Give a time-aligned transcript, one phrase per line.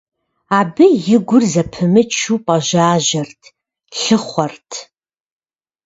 [0.59, 3.41] Абы и гур зэпымычу пӏэжьажьэрт,
[3.99, 4.71] лъыхъуэрт.